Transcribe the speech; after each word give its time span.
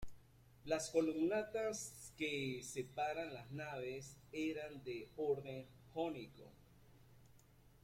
Las 0.65 0.89
columnatas 0.89 2.11
que 2.17 2.63
separan 2.63 3.35
las 3.35 3.51
naves 3.51 4.17
eran 4.31 4.83
de 4.83 5.11
orden 5.15 5.67
jónico. 5.93 6.51